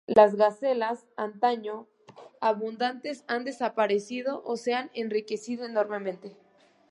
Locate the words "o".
4.45-4.57